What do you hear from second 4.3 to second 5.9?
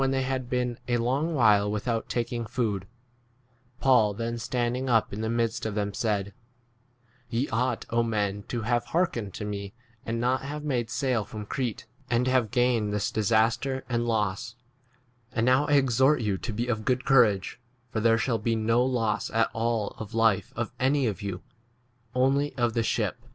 stand ing up in the midst of